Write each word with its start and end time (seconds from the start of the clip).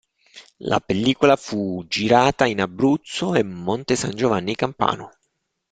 La 0.65 0.79
pellicola 0.79 1.35
fu 1.35 1.85
girata 1.87 2.47
in 2.47 2.59
Abruzzo 2.59 3.35
e 3.35 3.43
Monte 3.43 3.95
San 3.95 4.15
Giovanni 4.15 4.55
Campano. 4.55 5.13